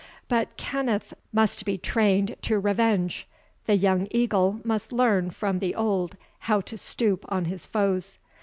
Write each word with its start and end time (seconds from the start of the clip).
But 0.27 0.57
Kenneth 0.57 1.13
must 1.31 1.63
be 1.63 1.77
trained 1.77 2.35
to 2.41 2.57
revenge 2.57 3.27
the 3.67 3.75
young 3.75 4.07
eagle 4.09 4.59
must 4.63 4.91
learn 4.91 5.29
from 5.29 5.59
the 5.59 5.75
old 5.75 6.17
how 6.39 6.59
to 6.61 6.75
stoop 6.75 7.23
on 7.29 7.45
his 7.45 7.67
foes. 7.67 8.17